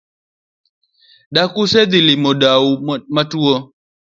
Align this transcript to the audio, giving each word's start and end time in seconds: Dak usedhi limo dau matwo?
Dak 1.33 1.51
usedhi 1.61 1.99
limo 2.07 2.31
dau 2.41 2.67
matwo? 3.15 3.53